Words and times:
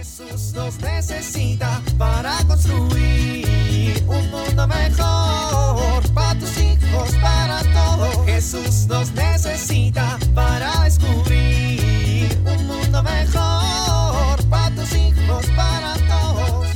Jesús 0.00 0.54
nos 0.54 0.80
necesita 0.80 1.82
para 1.98 2.38
construir 2.46 4.02
un 4.06 4.30
mundo 4.30 4.66
mejor 4.66 6.02
para 6.14 6.38
tus 6.40 6.56
hijos, 6.56 7.14
para 7.20 7.60
todos. 7.74 8.24
Jesús 8.24 8.86
nos 8.86 9.12
necesita 9.12 10.18
para 10.34 10.84
descubrir 10.84 12.30
un 12.46 12.66
mundo 12.66 13.02
mejor 13.02 14.42
para 14.48 14.74
tus 14.74 14.90
hijos, 14.94 15.44
para 15.54 15.92
todos. 16.08 16.68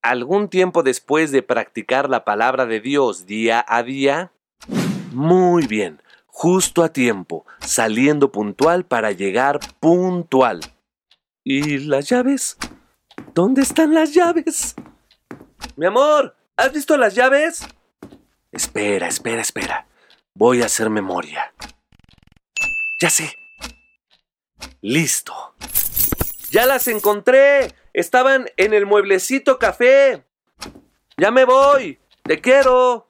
Algún 0.00 0.48
tiempo 0.48 0.84
después 0.84 1.32
de 1.32 1.42
practicar 1.42 2.08
la 2.08 2.24
palabra 2.24 2.66
de 2.66 2.78
Dios 2.78 3.26
día 3.26 3.64
a 3.66 3.82
día, 3.82 4.30
muy 5.10 5.66
bien, 5.66 6.00
justo 6.38 6.84
a 6.84 6.92
tiempo, 6.92 7.44
saliendo 7.58 8.30
puntual 8.30 8.84
para 8.84 9.10
llegar 9.10 9.58
puntual. 9.80 10.60
¿Y 11.42 11.78
las 11.78 12.08
llaves? 12.08 12.56
¿Dónde 13.34 13.62
están 13.62 13.92
las 13.92 14.14
llaves? 14.14 14.76
Mi 15.74 15.86
amor, 15.86 16.36
¿has 16.56 16.72
visto 16.72 16.96
las 16.96 17.16
llaves? 17.16 17.66
Espera, 18.52 19.08
espera, 19.08 19.42
espera. 19.42 19.88
Voy 20.32 20.62
a 20.62 20.66
hacer 20.66 20.90
memoria. 20.90 21.52
Ya 23.00 23.10
sé. 23.10 23.32
Listo. 24.80 25.56
Ya 26.52 26.66
las 26.66 26.86
encontré. 26.86 27.74
Estaban 27.92 28.46
en 28.56 28.74
el 28.74 28.86
mueblecito 28.86 29.58
café. 29.58 30.24
Ya 31.16 31.32
me 31.32 31.44
voy. 31.44 31.98
Te 32.22 32.40
quiero. 32.40 33.08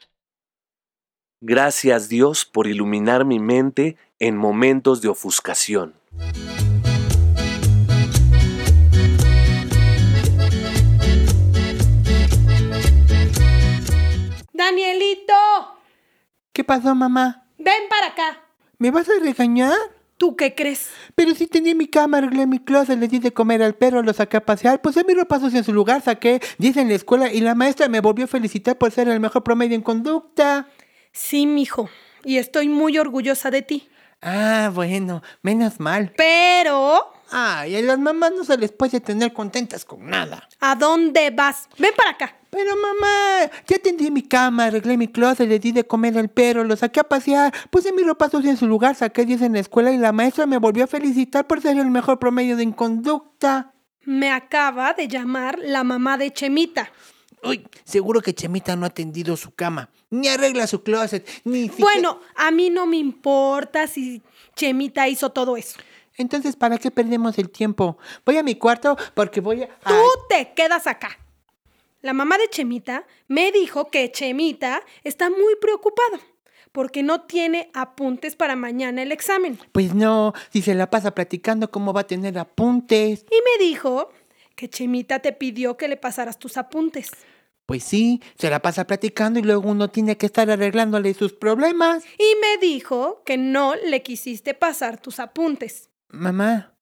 Gracias 1.41 2.09
Dios 2.09 2.45
por 2.45 2.66
iluminar 2.66 3.24
mi 3.24 3.38
mente 3.38 3.96
en 4.19 4.37
momentos 4.37 5.01
de 5.02 5.09
ofuscación. 5.09 5.95
Danielito, 14.52 15.32
¿Qué 16.52 16.65
pasó, 16.65 16.95
mamá? 16.95 17.45
ven 17.59 17.88
para 17.88 18.09
acá. 18.09 18.40
¿Me 18.79 18.90
vas 18.90 19.09
a 19.09 19.12
regañar? 19.23 19.74
¿Tú 20.16 20.34
qué 20.34 20.55
crees? 20.55 20.90
Pero 21.15 21.32
si 21.34 21.46
tenía 21.46 21.74
mi 21.77 21.87
cama, 21.87 22.18
arreglé 22.18 22.46
mi 22.46 22.59
closet, 22.59 22.99
le 22.99 23.07
di 23.07 23.21
de 23.21 23.32
comer 23.32 23.62
al 23.62 23.77
perro, 23.77 24.02
lo 24.02 24.12
saqué 24.12 24.38
a 24.38 24.45
pasear, 24.45 24.80
puse 24.82 25.05
mis 25.05 25.16
ropa 25.16 25.38
sucia 25.38 25.59
en 25.59 25.65
su 25.65 25.73
lugar, 25.73 26.02
saqué 26.02 26.40
10 26.59 26.77
en 26.79 26.88
la 26.88 26.95
escuela 26.95 27.32
y 27.32 27.40
la 27.40 27.55
maestra 27.55 27.88
me 27.88 28.01
volvió 28.01 28.24
a 28.24 28.29
felicitar 28.29 28.77
por 28.79 28.90
ser 28.90 29.09
el 29.09 29.21
mejor 29.21 29.45
promedio 29.45 29.77
en 29.77 29.82
conducta. 29.82 30.66
Sí, 31.12 31.46
mijo, 31.46 31.88
y 32.24 32.38
estoy 32.38 32.68
muy 32.68 32.98
orgullosa 32.98 33.51
de 33.51 33.62
ti. 33.62 33.88
Ah, 34.20 34.70
bueno, 34.74 35.23
menos 35.42 35.78
mal. 35.78 36.12
Pero, 36.16 37.12
Ay, 37.30 37.76
a 37.76 37.82
las 37.82 37.98
mamás 37.98 38.32
no 38.32 38.45
se 38.45 38.56
les 38.56 38.73
puede 38.73 39.00
tener 39.00 39.32
contentas 39.32 39.84
con 39.84 40.09
nada. 40.09 40.48
¿a 40.60 40.74
dónde 40.74 41.30
vas? 41.30 41.68
Ven 41.78 41.92
para 41.96 42.10
acá. 42.10 42.34
Pero 42.50 42.74
mamá, 42.76 43.50
ya 43.66 43.78
tendí 43.78 44.10
mi 44.10 44.23
cama, 44.23 44.65
arreglé 44.65 44.96
mi 44.96 45.09
closet, 45.09 45.46
le 45.46 45.59
di 45.59 45.73
de 45.73 45.84
comer 45.84 46.16
al 46.16 46.30
perro, 46.30 46.65
lo 46.65 46.76
saqué 46.76 47.00
a 47.00 47.04
pasear, 47.04 47.52
puse 47.68 47.93
mi 47.93 48.02
ropa 48.02 48.30
sucia 48.30 48.50
en 48.50 48.56
su 48.56 48.66
lugar, 48.66 48.95
saqué 48.95 49.26
10 49.26 49.43
en 49.43 49.52
la 49.52 49.60
escuela 49.60 49.93
y 49.93 49.98
la 49.98 50.12
maestra 50.12 50.46
me 50.46 50.56
volvió 50.56 50.84
a 50.84 50.87
felicitar 50.87 51.46
por 51.46 51.60
ser 51.60 51.76
el 51.76 51.90
mejor 51.90 52.18
promedio 52.18 52.56
de 52.56 52.62
en 52.62 52.72
conducta. 52.72 53.74
Me 54.04 54.30
acaba 54.30 54.95
de 54.95 55.09
llamar 55.09 55.59
la 55.60 55.84
mamá 55.84 56.16
de 56.16 56.32
Chemita. 56.32 56.90
Uy, 57.44 57.66
seguro 57.84 58.20
que 58.20 58.34
Chemita 58.34 58.74
no 58.76 58.86
ha 58.86 58.90
tendido 58.90 59.36
su 59.36 59.50
cama, 59.52 59.90
ni 60.10 60.28
arregla 60.28 60.66
su 60.66 60.82
closet, 60.82 61.26
ni 61.44 61.68
siquiera- 61.68 61.82
Bueno, 61.92 62.20
a 62.36 62.50
mí 62.50 62.70
no 62.70 62.86
me 62.86 62.96
importa 62.96 63.86
si 63.86 64.22
Chemita 64.56 65.08
hizo 65.08 65.31
todo 65.31 65.56
eso. 65.56 65.78
Entonces, 66.16 66.56
¿para 66.56 66.78
qué 66.78 66.91
perdemos 66.91 67.38
el 67.38 67.48
tiempo? 67.50 67.97
Voy 68.26 68.36
a 68.38 68.42
mi 68.42 68.56
cuarto 68.56 68.97
porque 69.14 69.41
voy 69.41 69.62
a... 69.62 69.69
Tú 69.86 69.94
te 70.28 70.53
quedas 70.54 70.86
acá. 70.88 71.16
La 72.00 72.12
mamá 72.12 72.38
de 72.38 72.48
Chemita 72.50 73.04
me 73.28 73.53
dijo 73.53 73.88
que 73.91 74.10
Chemita 74.10 74.82
está 75.04 75.31
muy 75.31 75.54
preocupada 75.60 76.19
porque 76.72 77.03
no 77.03 77.22
tiene 77.22 77.71
apuntes 77.72 78.37
para 78.37 78.56
mañana 78.56 79.03
el 79.03 79.10
examen. 79.12 79.59
Pues 79.72 79.94
no, 79.94 80.32
si 80.53 80.60
se 80.62 80.75
la 80.75 80.91
pasa 80.91 81.15
platicando, 81.15 81.71
¿cómo 81.71 81.93
va 81.93 82.03
a 82.03 82.06
tener 82.06 82.38
apuntes? 82.38 83.25
Y 83.31 83.37
me 83.59 83.65
dijo 83.65 84.10
que 84.59 84.69
Chemita 84.69 85.21
te 85.21 85.33
pidió 85.33 85.77
que 85.77 85.87
le 85.87 85.97
pasaras 85.97 86.37
tus 86.37 86.57
apuntes. 86.57 87.13
Pues 87.65 87.85
sí, 87.85 88.21
se 88.37 88.51
la 88.51 88.61
pasa 88.61 88.89
platicando 88.89 89.39
y 89.39 89.43
luego 89.43 89.71
uno 89.71 89.89
tiene 89.89 90.17
que 90.17 90.27
estar 90.27 90.51
arreglándole 90.51 91.15
sus 91.15 91.33
problemas. 91.33 92.03
Y 92.19 92.35
me 92.41 92.67
dijo 92.67 93.23
que 93.25 93.39
no 93.39 93.77
le 93.77 94.03
quisiste 94.03 94.55
pasar 94.55 95.01
tus 95.01 95.21
apuntes. 95.21 95.91
Mamá, 96.09 96.75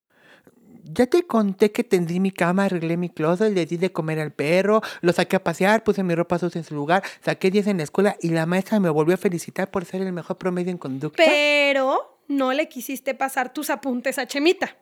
ya 0.85 1.05
te 1.05 1.27
conté 1.27 1.71
que 1.71 1.83
tendí 1.83 2.19
mi 2.19 2.31
cama, 2.31 2.65
arreglé 2.65 2.97
mi 2.97 3.09
closet, 3.09 3.53
le 3.53 3.67
di 3.67 3.77
de 3.77 3.91
comer 3.91 4.19
al 4.21 4.31
perro, 4.31 4.81
lo 5.01 5.13
saqué 5.13 5.35
a 5.35 5.43
pasear, 5.43 5.83
puse 5.83 6.01
mi 6.01 6.15
ropa 6.15 6.39
sucia 6.39 6.57
en 6.57 6.65
su 6.65 6.73
lugar, 6.73 7.03
saqué 7.23 7.51
10 7.51 7.67
en 7.67 7.77
la 7.77 7.83
escuela 7.83 8.17
y 8.21 8.29
la 8.29 8.47
maestra 8.47 8.79
me 8.79 8.89
volvió 8.89 9.13
a 9.13 9.17
felicitar 9.17 9.69
por 9.69 9.85
ser 9.85 10.01
el 10.01 10.13
mejor 10.13 10.39
promedio 10.39 10.71
en 10.71 10.79
conducta. 10.79 11.21
Pero 11.23 12.21
no 12.27 12.53
le 12.53 12.69
quisiste 12.69 13.13
pasar 13.13 13.53
tus 13.53 13.69
apuntes 13.69 14.17
a 14.17 14.25
Chemita. 14.25 14.77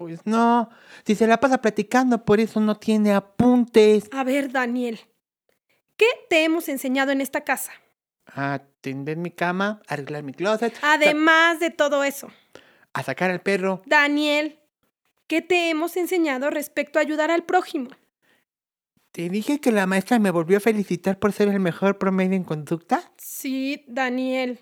Pues 0.00 0.22
no, 0.24 0.70
si 1.04 1.14
se 1.14 1.26
la 1.26 1.40
pasa 1.40 1.60
platicando, 1.60 2.24
por 2.24 2.40
eso 2.40 2.58
no 2.58 2.78
tiene 2.78 3.12
apuntes. 3.12 4.08
A 4.12 4.24
ver, 4.24 4.50
Daniel, 4.50 4.98
¿qué 5.98 6.06
te 6.30 6.42
hemos 6.42 6.70
enseñado 6.70 7.12
en 7.12 7.20
esta 7.20 7.42
casa? 7.42 7.72
A 8.24 8.62
tender 8.80 9.18
mi 9.18 9.30
cama, 9.30 9.82
arreglar 9.86 10.22
mi 10.22 10.32
closet, 10.32 10.72
Además 10.80 11.60
de 11.60 11.68
todo 11.68 12.02
eso, 12.02 12.30
a 12.94 13.02
sacar 13.02 13.30
al 13.30 13.42
perro. 13.42 13.82
Daniel, 13.84 14.58
¿qué 15.26 15.42
te 15.42 15.68
hemos 15.68 15.98
enseñado 15.98 16.48
respecto 16.48 16.98
a 16.98 17.02
ayudar 17.02 17.30
al 17.30 17.44
prójimo? 17.44 17.90
Te 19.12 19.28
dije 19.28 19.60
que 19.60 19.70
la 19.70 19.86
maestra 19.86 20.18
me 20.18 20.30
volvió 20.30 20.56
a 20.56 20.60
felicitar 20.60 21.18
por 21.18 21.34
ser 21.34 21.48
el 21.48 21.60
mejor 21.60 21.98
promedio 21.98 22.36
en 22.36 22.44
conducta. 22.44 23.02
Sí, 23.18 23.84
Daniel. 23.86 24.60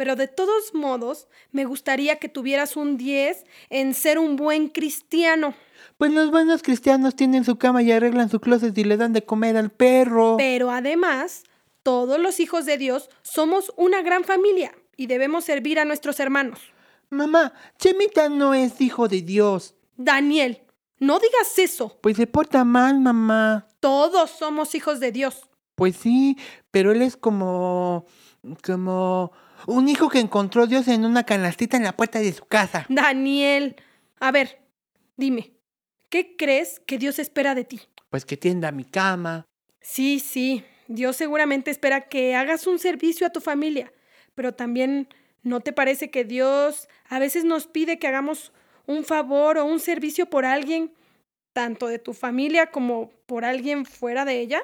Pero 0.00 0.16
de 0.16 0.28
todos 0.28 0.72
modos, 0.72 1.28
me 1.52 1.66
gustaría 1.66 2.16
que 2.16 2.30
tuvieras 2.30 2.74
un 2.74 2.96
10 2.96 3.44
en 3.68 3.92
ser 3.92 4.18
un 4.18 4.36
buen 4.36 4.68
cristiano. 4.68 5.52
Pues 5.98 6.10
los 6.10 6.30
buenos 6.30 6.62
cristianos 6.62 7.14
tienen 7.14 7.44
su 7.44 7.58
cama 7.58 7.82
y 7.82 7.92
arreglan 7.92 8.30
su 8.30 8.40
closet 8.40 8.78
y 8.78 8.84
le 8.84 8.96
dan 8.96 9.12
de 9.12 9.26
comer 9.26 9.58
al 9.58 9.68
perro. 9.68 10.38
Pero 10.38 10.70
además, 10.70 11.42
todos 11.82 12.18
los 12.18 12.40
hijos 12.40 12.64
de 12.64 12.78
Dios 12.78 13.10
somos 13.20 13.74
una 13.76 14.00
gran 14.00 14.24
familia 14.24 14.72
y 14.96 15.06
debemos 15.06 15.44
servir 15.44 15.78
a 15.78 15.84
nuestros 15.84 16.18
hermanos. 16.18 16.60
Mamá, 17.10 17.52
Chemita 17.78 18.30
no 18.30 18.54
es 18.54 18.80
hijo 18.80 19.06
de 19.06 19.20
Dios. 19.20 19.74
Daniel, 19.98 20.62
no 20.98 21.18
digas 21.18 21.58
eso. 21.58 21.98
Pues 22.00 22.16
se 22.16 22.26
porta 22.26 22.64
mal, 22.64 23.00
mamá. 23.00 23.66
Todos 23.80 24.30
somos 24.30 24.74
hijos 24.74 24.98
de 24.98 25.12
Dios. 25.12 25.42
Pues 25.74 25.94
sí, 25.94 26.38
pero 26.70 26.90
él 26.90 27.02
es 27.02 27.18
como... 27.18 28.06
como... 28.64 29.32
un 29.66 29.88
hijo 29.88 30.08
que 30.08 30.20
encontró 30.20 30.66
Dios 30.66 30.88
en 30.88 31.04
una 31.04 31.24
canastita 31.24 31.76
en 31.76 31.84
la 31.84 31.96
puerta 31.96 32.18
de 32.18 32.32
su 32.32 32.44
casa. 32.44 32.86
Daniel, 32.88 33.76
a 34.18 34.30
ver, 34.32 34.60
dime, 35.16 35.52
¿qué 36.08 36.36
crees 36.36 36.80
que 36.80 36.98
Dios 36.98 37.18
espera 37.18 37.54
de 37.54 37.64
ti? 37.64 37.80
Pues 38.10 38.24
que 38.24 38.36
tienda 38.36 38.72
mi 38.72 38.84
cama. 38.84 39.46
Sí, 39.80 40.20
sí, 40.20 40.64
Dios 40.88 41.16
seguramente 41.16 41.70
espera 41.70 42.08
que 42.08 42.34
hagas 42.34 42.66
un 42.66 42.78
servicio 42.78 43.26
a 43.26 43.30
tu 43.30 43.40
familia, 43.40 43.92
pero 44.34 44.52
también 44.52 45.08
¿no 45.42 45.60
te 45.60 45.72
parece 45.72 46.10
que 46.10 46.24
Dios 46.24 46.88
a 47.08 47.18
veces 47.18 47.44
nos 47.44 47.66
pide 47.66 47.98
que 47.98 48.06
hagamos 48.06 48.52
un 48.86 49.04
favor 49.04 49.58
o 49.58 49.64
un 49.64 49.80
servicio 49.80 50.26
por 50.26 50.44
alguien, 50.44 50.92
tanto 51.52 51.86
de 51.86 51.98
tu 51.98 52.12
familia 52.12 52.70
como 52.70 53.10
por 53.26 53.44
alguien 53.44 53.86
fuera 53.86 54.24
de 54.24 54.40
ella? 54.40 54.62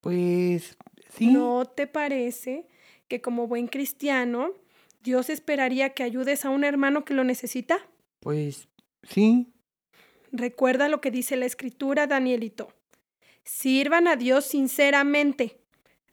Pues 0.00 0.76
sí. 1.16 1.28
¿No 1.28 1.64
te 1.66 1.86
parece 1.86 2.66
que 3.10 3.20
como 3.20 3.48
buen 3.48 3.66
cristiano 3.66 4.54
Dios 5.02 5.30
esperaría 5.30 5.90
que 5.90 6.04
ayudes 6.04 6.44
a 6.44 6.50
un 6.50 6.62
hermano 6.62 7.04
que 7.04 7.12
lo 7.12 7.24
necesita? 7.24 7.78
Pues 8.20 8.68
sí. 9.02 9.52
Recuerda 10.30 10.88
lo 10.88 11.00
que 11.00 11.10
dice 11.10 11.36
la 11.36 11.46
escritura, 11.46 12.06
Danielito. 12.06 12.72
Sirvan 13.42 14.06
a 14.06 14.14
Dios 14.14 14.44
sinceramente, 14.44 15.58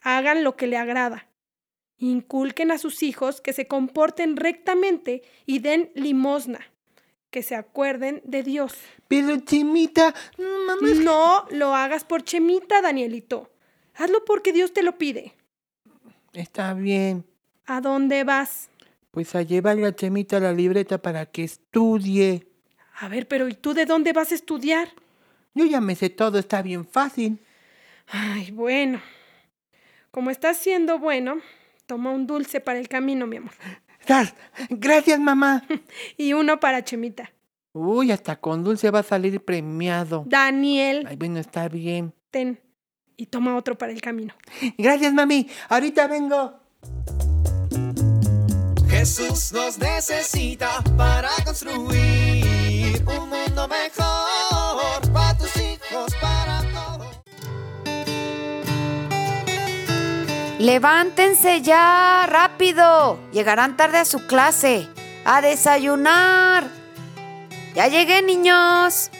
hagan 0.02 0.44
lo 0.44 0.56
que 0.56 0.66
le 0.66 0.78
agrada. 0.78 1.30
Inculquen 2.00 2.72
a 2.72 2.80
sus 2.80 3.04
hijos 3.04 3.42
que 3.42 3.54
se 3.54 3.68
comporten 3.68 4.36
rectamente 4.36 5.22
y 5.46 5.60
den 5.60 5.92
limosna, 5.94 6.72
que 7.30 7.44
se 7.44 7.54
acuerden 7.56 8.22
de 8.24 8.42
Dios. 8.42 8.74
Pero 9.08 9.38
Chemita, 9.38 10.16
no, 10.40 10.66
mamá, 10.66 10.88
No 10.96 11.46
lo 11.52 11.76
hagas 11.76 12.06
por 12.06 12.24
Chemita, 12.24 12.82
Danielito. 12.82 13.52
Hazlo 13.94 14.26
porque 14.26 14.52
Dios 14.52 14.74
te 14.74 14.82
lo 14.82 14.98
pide. 14.98 15.36
Está 16.38 16.76
bien. 16.76 17.26
¿A 17.66 17.82
dónde 17.82 18.24
vas? 18.24 18.70
Pues 19.10 19.34
a 19.34 19.42
llevarle 19.42 19.88
a 19.88 19.96
Chemita 19.96 20.40
la 20.40 20.54
libreta 20.54 21.00
para 21.00 21.26
que 21.26 21.44
estudie. 21.44 22.48
A 23.00 23.08
ver, 23.08 23.28
pero 23.28 23.48
¿y 23.48 23.56
tú 23.56 23.74
de 23.74 23.86
dónde 23.88 24.14
vas 24.14 24.32
a 24.32 24.36
estudiar? 24.36 24.90
Yo 25.56 25.66
ya 25.66 25.82
me 25.82 25.96
sé 25.96 26.12
todo, 26.12 26.38
está 26.38 26.62
bien 26.62 26.86
fácil. 26.86 27.40
Ay, 28.06 28.52
bueno. 28.52 29.02
Como 30.12 30.30
estás 30.30 30.58
siendo 30.58 31.00
bueno, 31.00 31.40
toma 31.88 32.12
un 32.12 32.28
dulce 32.28 32.60
para 32.60 32.78
el 32.78 32.88
camino, 32.88 33.26
mi 33.26 33.38
amor. 33.38 33.54
Gracias, 34.70 35.20
mamá. 35.20 35.64
Y 36.18 36.34
uno 36.34 36.60
para 36.60 36.84
Chemita. 36.84 37.32
Uy, 37.74 38.12
hasta 38.12 38.36
con 38.36 38.64
dulce 38.64 38.92
va 38.92 39.00
a 39.00 39.04
salir 39.04 39.44
premiado. 39.44 40.24
Daniel, 40.28 41.08
Ay, 41.10 41.16
bueno, 41.16 41.40
está 41.40 41.68
bien. 41.68 42.14
ten. 42.30 42.60
Y 43.18 43.26
toma 43.26 43.58
otro 43.58 43.76
para 43.76 43.92
el 43.92 44.00
camino. 44.00 44.36
Gracias, 44.78 45.12
mami. 45.12 45.50
Ahorita 45.70 46.08
vengo. 46.08 46.54
Jesús 48.88 49.52
nos 49.54 49.78
necesita 49.80 50.84
para 50.96 51.30
construir 51.44 53.04
un 53.06 53.30
mundo 53.30 53.68
mejor 53.68 55.12
para 55.12 55.38
tus 55.38 55.56
hijos, 55.58 56.14
para 56.22 56.62
todos. 56.74 57.08
Levántense 60.60 61.62
ya, 61.62 62.26
rápido. 62.28 63.20
Llegarán 63.32 63.78
tarde 63.78 63.98
a 64.00 64.06
su 64.06 64.26
clase. 64.28 64.88
A 65.26 65.42
desayunar. 65.42 66.70
Ya 67.76 67.88
llegué, 67.88 68.22
niños. 68.22 69.12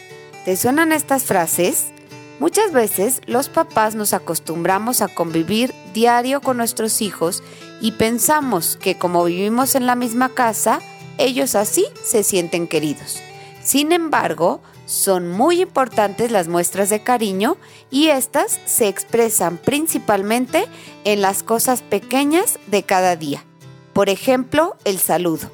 ¿Te 0.44 0.56
suenan 0.56 0.92
estas 0.92 1.24
frases? 1.24 1.92
Muchas 2.40 2.72
veces 2.72 3.20
los 3.26 3.48
papás 3.48 3.96
nos 3.96 4.12
acostumbramos 4.12 5.02
a 5.02 5.08
convivir 5.08 5.74
diario 5.92 6.40
con 6.40 6.56
nuestros 6.56 7.02
hijos 7.02 7.42
y 7.80 7.92
pensamos 7.92 8.78
que 8.80 8.96
como 8.96 9.24
vivimos 9.24 9.74
en 9.74 9.86
la 9.86 9.96
misma 9.96 10.28
casa, 10.28 10.80
ellos 11.18 11.56
así 11.56 11.84
se 12.04 12.22
sienten 12.22 12.68
queridos. 12.68 13.20
Sin 13.64 13.90
embargo, 13.90 14.60
son 14.86 15.30
muy 15.30 15.60
importantes 15.60 16.30
las 16.30 16.46
muestras 16.46 16.90
de 16.90 17.02
cariño 17.02 17.56
y 17.90 18.08
estas 18.08 18.60
se 18.66 18.86
expresan 18.86 19.58
principalmente 19.58 20.66
en 21.04 21.20
las 21.20 21.42
cosas 21.42 21.82
pequeñas 21.82 22.58
de 22.68 22.84
cada 22.84 23.16
día. 23.16 23.44
Por 23.92 24.08
ejemplo, 24.08 24.76
el 24.84 24.98
saludo. 24.98 25.50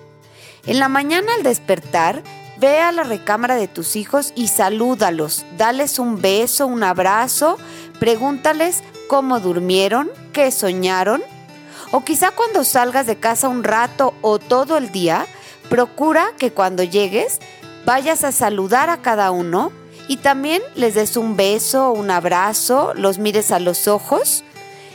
En 0.67 0.79
la 0.79 0.89
mañana 0.89 1.33
al 1.35 1.43
despertar, 1.43 2.23
ve 2.59 2.79
a 2.79 2.93
la 2.93 3.03
recámara 3.03 3.57
de 3.57 3.69
tus 3.69 3.97
hijos 3.97 4.33
y 4.35 4.49
salúdalos. 4.49 5.45
Dales 5.57 5.99
un 5.99 6.21
beso, 6.21 6.67
un 6.67 6.83
abrazo, 6.83 7.59
pregúntales 7.99 8.83
cómo 9.09 9.41
durmieron, 9.41 10.11
qué 10.33 10.51
soñaron. 10.51 11.23
O 11.91 12.05
quizá 12.05 12.31
cuando 12.31 12.65
salgas 12.65 13.07
de 13.07 13.17
casa 13.17 13.49
un 13.49 13.65
rato 13.65 14.15
o 14.21 14.39
todo 14.39 14.77
el 14.77 14.91
día, 14.91 15.27
procura 15.69 16.33
que 16.39 16.51
cuando 16.53 16.83
llegues 16.83 17.39
vayas 17.85 18.25
a 18.25 18.33
saludar 18.33 18.91
a 18.91 19.03
cada 19.03 19.31
uno 19.31 19.73
y 20.09 20.19
también 20.19 20.63
les 20.75 20.95
des 20.95 21.17
un 21.17 21.37
beso, 21.37 21.93
un 21.93 22.11
abrazo, 22.11 22.93
los 22.95 23.19
mires 23.19 23.51
a 23.53 23.59
los 23.59 23.89
ojos. 23.89 24.45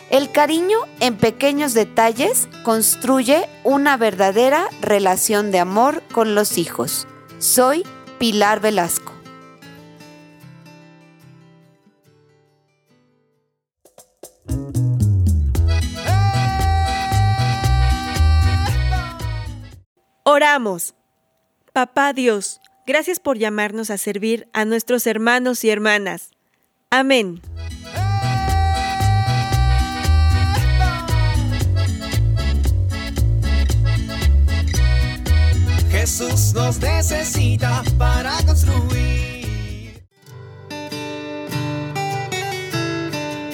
El 0.10 0.32
cariño 0.32 0.80
en 1.00 1.18
pequeños 1.18 1.74
detalles 1.74 2.48
construye 2.64 3.48
una 3.64 3.96
verdadera 3.96 4.68
relación 4.82 5.52
de 5.52 5.60
amor 5.60 6.02
con 6.12 6.36
los 6.36 6.58
hijos. 6.58 7.08
Soy 7.40 7.86
Pilar 8.18 8.60
Velasco. 8.60 9.14
Oramos. 20.24 20.96
Papá 21.72 22.12
Dios, 22.12 22.60
gracias 22.86 23.22
por 23.22 23.38
llamarnos 23.38 23.90
a 23.90 23.98
servir 23.98 24.50
a 24.52 24.66
nuestros 24.66 25.08
hermanos 25.08 25.64
y 25.64 25.70
hermanas. 25.70 26.32
Amén. 26.90 27.42
Jesús 36.20 36.54
nos 36.54 36.82
necesita 36.82 37.82
para 37.98 38.36
construir. 38.46 40.04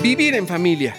Vivir 0.01 0.33
en 0.33 0.47
familia. 0.47 0.95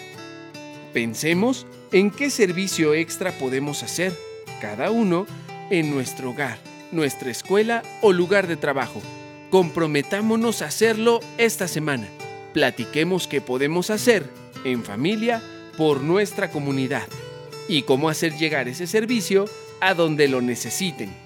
Pensemos 0.92 1.66
en 1.90 2.12
qué 2.12 2.30
servicio 2.30 2.94
extra 2.94 3.32
podemos 3.32 3.82
hacer, 3.82 4.12
cada 4.60 4.92
uno, 4.92 5.26
en 5.70 5.90
nuestro 5.90 6.30
hogar, 6.30 6.58
nuestra 6.92 7.32
escuela 7.32 7.82
o 8.00 8.12
lugar 8.12 8.46
de 8.46 8.56
trabajo. 8.56 9.02
Comprometámonos 9.50 10.62
a 10.62 10.66
hacerlo 10.66 11.18
esta 11.36 11.66
semana. 11.66 12.06
Platiquemos 12.52 13.26
qué 13.26 13.40
podemos 13.40 13.90
hacer 13.90 14.30
en 14.62 14.84
familia 14.84 15.42
por 15.76 16.00
nuestra 16.00 16.48
comunidad 16.48 17.08
y 17.68 17.82
cómo 17.82 18.08
hacer 18.08 18.36
llegar 18.36 18.68
ese 18.68 18.86
servicio 18.86 19.46
a 19.80 19.94
donde 19.94 20.28
lo 20.28 20.40
necesiten. 20.40 21.25